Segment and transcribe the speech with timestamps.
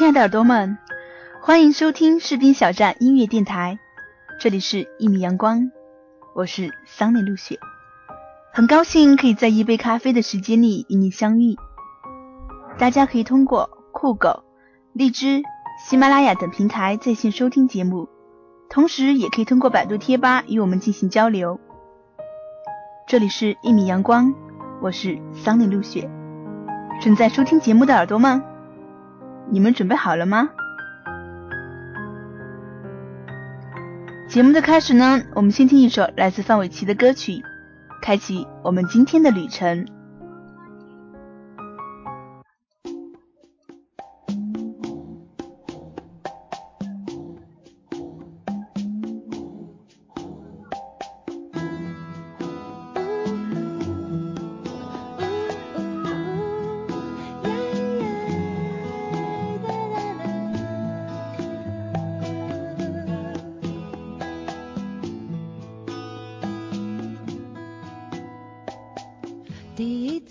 [0.00, 0.78] 亲爱的耳朵们，
[1.42, 3.78] 欢迎收听士兵小站音乐电台，
[4.40, 5.70] 这里是一米阳光，
[6.34, 7.58] 我是桑尼露雪，
[8.50, 11.54] 很高兴可以在一杯咖啡的时间里与你相遇。
[12.78, 14.42] 大家可以通过酷狗、
[14.94, 15.42] 荔枝、
[15.84, 18.08] 喜马拉雅等平台在线收听节目，
[18.70, 21.60] 同时也可以通过百度贴吧与我们进行交流。
[23.06, 24.32] 这里是一米阳光，
[24.80, 26.10] 我是桑尼露雪，
[27.02, 28.42] 正在收听节目的耳朵们。
[29.52, 30.48] 你们准备好了吗？
[34.28, 37.42] 节目的开始呢，我们先听一首来自范玮琪的歌曲，
[38.00, 39.88] 开启我们今天的旅程。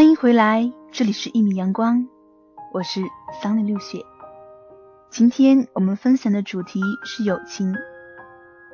[0.00, 2.08] 欢迎回来，这里是一米阳光，
[2.72, 3.02] 我是
[3.42, 4.02] 桑尼六雪。
[5.10, 7.76] 今天我们分享的主题是友情。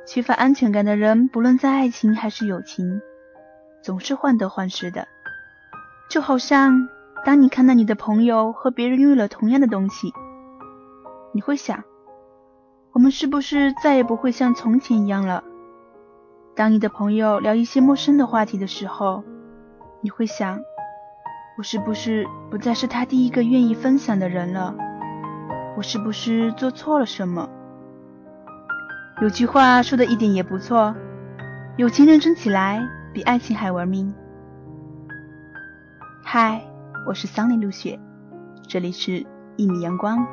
[0.07, 3.01] 缺乏安全感的人，不论在爱情还是友情，
[3.83, 5.05] 总是患得患失的。
[6.09, 6.87] 就好像
[7.25, 10.13] 当你看到你的朋友和别人拥有了同样的东西，
[11.33, 11.83] 你会想，
[12.93, 15.43] 我们是不是再也不会像从前一样了？
[16.55, 19.25] 当你的朋友聊一些陌生的话题的时候，
[19.99, 20.61] 你会想。
[21.57, 24.75] 我是不是不再是他第一个愿意分享的人了？
[25.75, 27.49] 我是不是做错了什么？
[29.23, 30.95] 有句话说的一点也不错，
[31.75, 34.13] 友情认真起来比爱情还玩命。
[36.23, 36.61] 嗨，
[37.07, 37.99] 我是桑尼露雪，
[38.67, 39.25] 这里是
[39.55, 40.27] 一米阳光。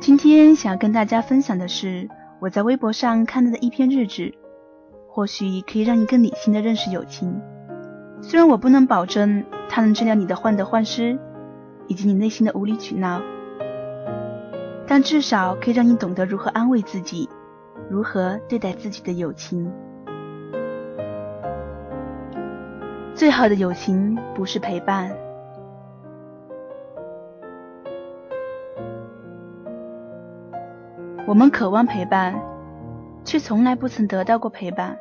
[0.00, 2.08] 今天想要跟大家分享的是
[2.40, 4.34] 我在微博上看到的一篇日志。
[5.18, 7.42] 或许可以让你更理性的认识友情，
[8.22, 11.18] 虽然我不能保证它能治疗你的患得患失，
[11.88, 13.20] 以及你内心的无理取闹，
[14.86, 17.28] 但至少可以让你懂得如何安慰自己，
[17.90, 19.68] 如何对待自己的友情。
[23.12, 25.10] 最好的友情不是陪伴，
[31.26, 32.40] 我们渴望陪伴，
[33.24, 34.96] 却从来不曾得到过陪伴。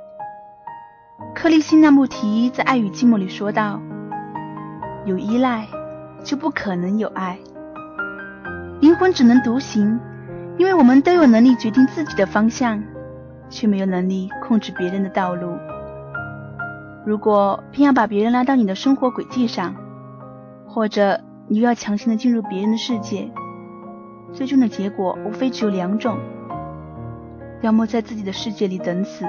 [1.34, 3.82] 克里希那穆提在《爱与寂寞》里说道
[5.06, 5.68] ：“有依赖，
[6.24, 7.40] 就不可能有爱。
[8.82, 10.00] 灵魂只能独行，
[10.58, 12.84] 因为我们都有能力决定自己的方向，
[13.50, 15.58] 却没有能力控制别人的道路。
[17.04, 19.76] 如果偏要把别人拉到你的生活轨迹上，
[20.68, 23.32] 或者你又要强行的进入别人的世界，
[24.34, 26.20] 最终的结果无非只有两种：
[27.62, 29.26] 要么在自己的世界里等死，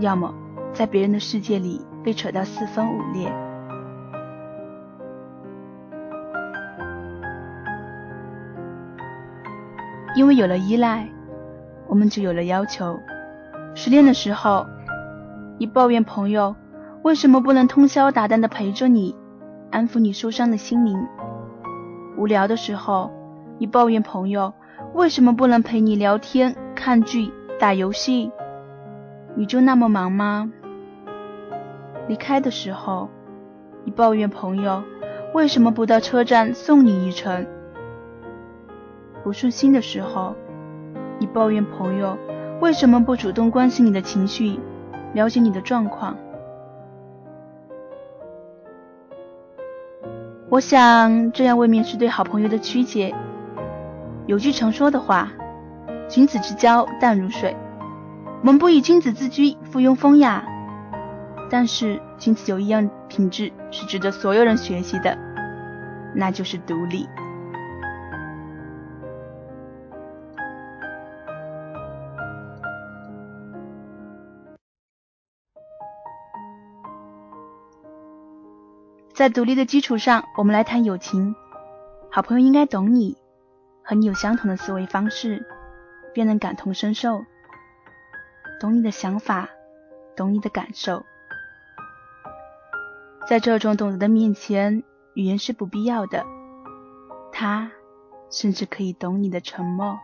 [0.00, 0.34] 要么……”
[0.76, 3.32] 在别人的世界里被扯到四分五裂，
[10.14, 11.08] 因为有了依赖，
[11.88, 13.00] 我们就有了要求。
[13.74, 14.66] 失恋的时候，
[15.58, 16.54] 你抱怨朋友
[17.00, 19.16] 为什么不能通宵达旦的陪着你，
[19.70, 20.98] 安抚你受伤的心灵；
[22.18, 23.10] 无聊的时候，
[23.56, 24.52] 你抱怨朋友
[24.92, 28.30] 为什么不能陪你聊天、看剧、打游戏。
[29.34, 30.52] 你就那么忙吗？
[32.08, 33.08] 离开的时候，
[33.84, 34.82] 你抱怨朋友
[35.34, 37.44] 为什么不到车站送你一程；
[39.24, 40.34] 不顺心的时候，
[41.18, 42.16] 你抱怨朋友
[42.60, 44.58] 为什么不主动关心你的情绪，
[45.14, 46.16] 了解你的状况。
[50.48, 53.12] 我想这样未免是对好朋友的曲解。
[54.26, 55.32] 有句常说的话
[56.08, 57.56] ：“君子之交淡如水。”
[58.42, 60.46] 我们不以君子自居，附庸风雅。
[61.48, 65.16] 但是，君子有一样品质是值得所有人学习的，
[66.14, 67.08] 那就是独立。
[79.14, 81.34] 在独立的基础上，我们来谈友情。
[82.10, 83.16] 好朋友应该懂你，
[83.82, 85.46] 和你有相同的思维方式，
[86.12, 87.24] 便能感同身受，
[88.60, 89.48] 懂你的想法，
[90.16, 91.04] 懂你的感受。
[93.28, 96.24] 在这种懂得的面前，语言是不必要的。
[97.32, 97.72] 他
[98.30, 99.98] 甚至可以懂你的沉默，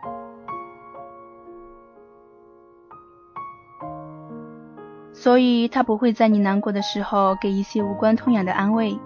[5.13, 8.99] 所以他不会在你难过的时候给一些无关痛痒的安慰。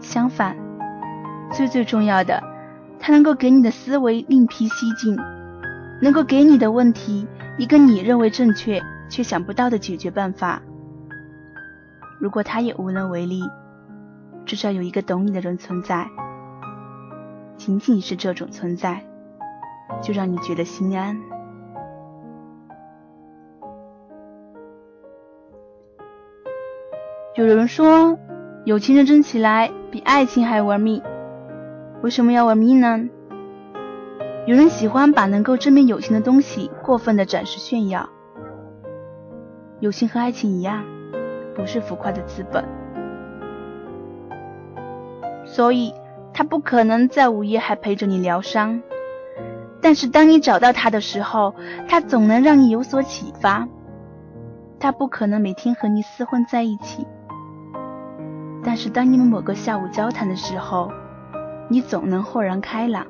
[0.00, 0.56] 相反，
[1.52, 2.42] 最最重要的，
[2.98, 5.16] 他能够给你的思维另辟蹊径，
[6.00, 10.60] 能够给你的问题一个你认为正确却想不到的解决办法。
[12.22, 13.42] 如果他也无能为力，
[14.46, 16.08] 至少有一个懂你的人存在。
[17.56, 19.04] 仅仅是这种存在，
[20.00, 21.20] 就让你觉得心安。
[27.34, 28.16] 有人说，
[28.66, 31.02] 友情认真起来比爱情还玩命。
[32.02, 33.00] 为什么要玩命呢？
[34.46, 38.08] 有人喜欢把能够证明友情的东西过分的展示炫耀。
[39.80, 40.84] 友情和爱情一样。
[41.54, 42.64] 不是浮夸的资本，
[45.44, 45.92] 所以
[46.32, 48.82] 他不可能在午夜还陪着你疗伤。
[49.80, 51.54] 但是当你找到他的时候，
[51.88, 53.68] 他总能让你有所启发。
[54.78, 57.06] 他不可能每天和你厮混在一起，
[58.64, 60.90] 但是当你们某个下午交谈的时候，
[61.68, 63.06] 你总能豁然开朗。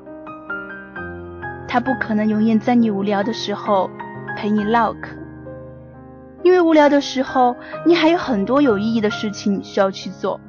[1.68, 3.88] 他不可能永远在你无聊的时候
[4.36, 5.21] 陪你唠嗑。
[6.42, 7.54] 因为无聊的时候，
[7.86, 10.40] 你还有很多有意义的事情需要去做。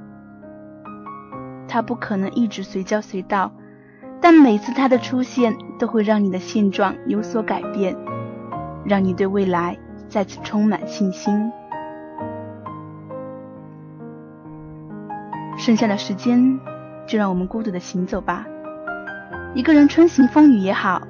[1.68, 3.52] 他不可能一直随叫随到，
[4.22, 7.96] 但每次他的出现都会让你的现状有所改变，
[8.86, 11.52] 让你对未来再次充满信心。
[15.58, 16.60] 剩下的时间，
[17.08, 18.46] 就让我们孤独的行走吧。
[19.54, 21.02] 一个人春行风雨也好，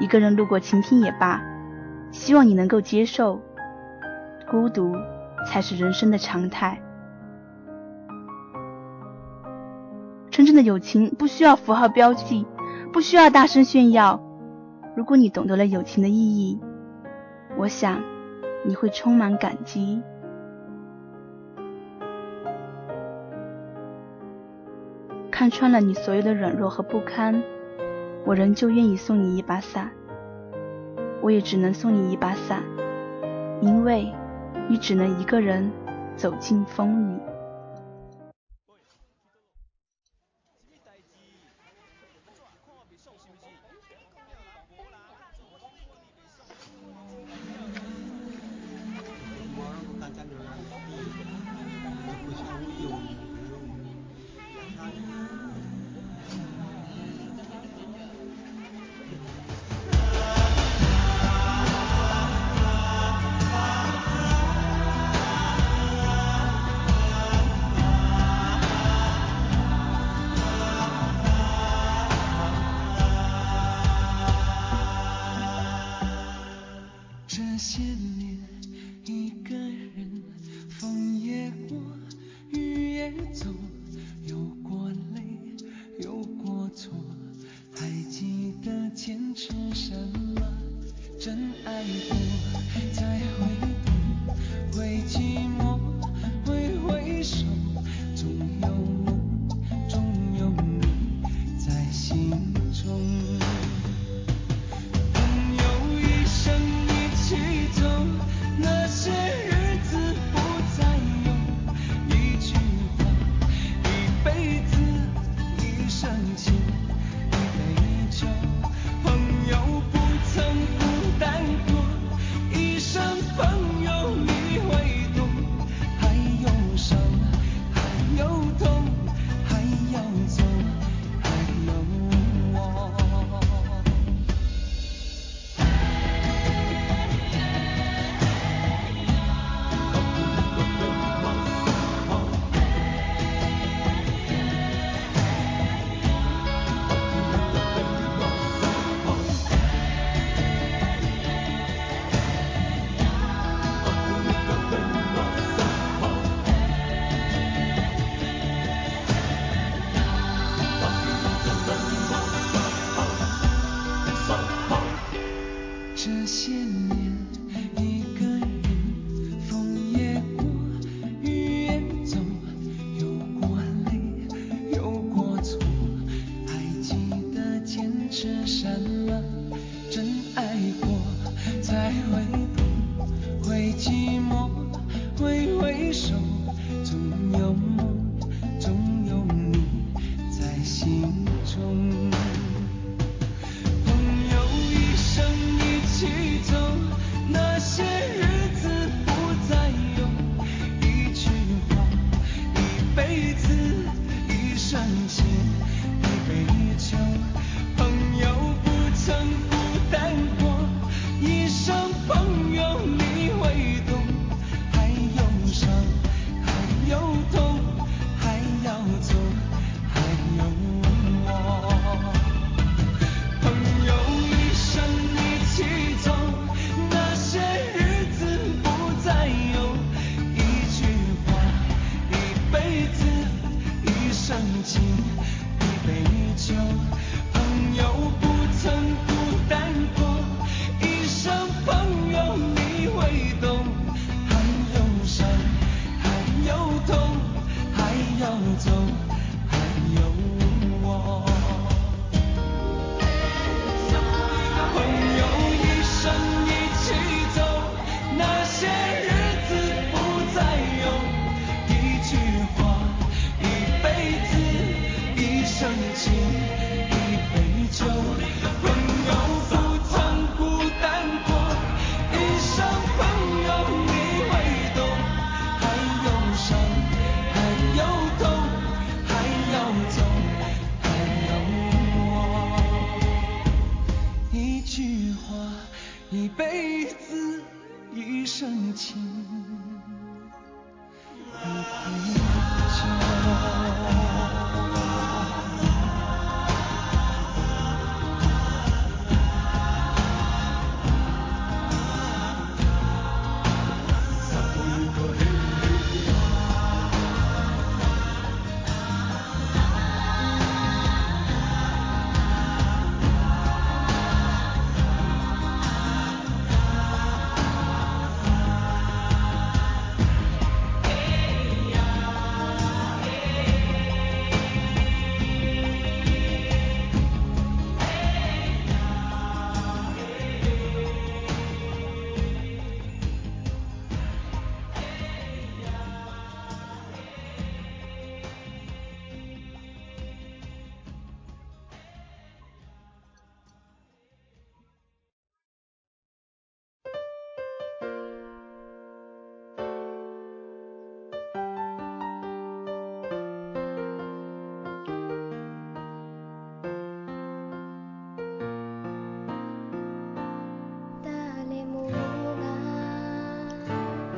[0.00, 1.40] 一个人路过晴天也罢，
[2.10, 3.40] 希望你能够接受。
[4.54, 4.94] 孤独
[5.44, 6.80] 才是人生的常态。
[10.30, 12.46] 真正的友情不需要符号标记，
[12.92, 14.22] 不需要大声炫耀。
[14.94, 16.60] 如果你懂得了友情的意义，
[17.58, 18.00] 我想
[18.64, 20.00] 你会充满感激。
[25.32, 27.42] 看穿了你所有的软弱和不堪，
[28.24, 29.90] 我仍旧愿意送你一把伞。
[31.20, 32.62] 我也只能送你一把伞，
[33.60, 34.14] 因为。
[34.68, 35.70] 你只能一个人
[36.16, 37.33] 走进风雨。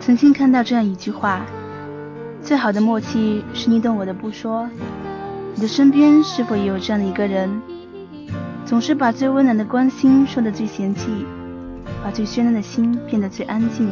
[0.06, 1.45] 曾经看到这样一句话：
[2.40, 4.71] 最好的默契是你懂我的不说。
[5.52, 7.60] 你的身边是否也有这样的一个人，
[8.64, 11.26] 总是把最温暖的关心说的最嫌弃，
[12.04, 13.90] 把最喧闹的心变得最安静？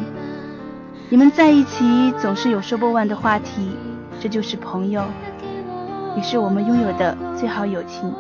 [1.09, 3.71] 你们在一起总是有说不完的话题，
[4.21, 5.03] 这就是朋友，
[6.17, 8.15] 也是我们拥有的最好友情。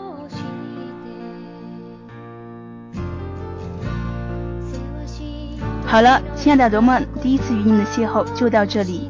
[5.94, 9.08] 好了，亲爱的耳朵们，第一次与你们的邂逅就到这里，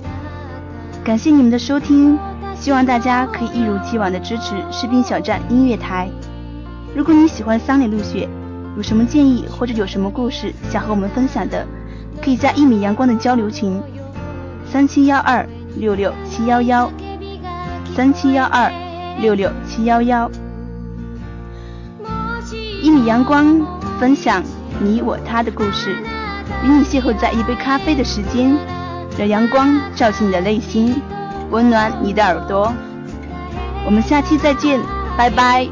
[1.03, 2.19] 感谢你们的收听，
[2.55, 6.11] 希望大家可以一如既往的支持士兵小站音乐台。
[6.95, 8.29] 如果你喜欢桑里路雪，
[8.77, 11.67] 有什么建议或者有什么故事想和我们分享的，
[12.23, 13.81] 可以加一米阳光的交流群，
[14.71, 16.93] 三七幺二六六七幺幺，
[17.97, 18.71] 三七幺二
[19.23, 20.31] 六六七幺幺，
[22.83, 23.59] 一米阳光
[23.99, 24.45] 分享
[24.83, 25.97] 你我他的故事。
[26.63, 28.57] 与你邂逅在一杯咖啡的时间，
[29.19, 31.01] 让阳光照进你的内心，
[31.51, 32.73] 温暖你的耳朵。
[33.87, 34.81] 我们下期再见，
[35.17, 35.69] 拜拜。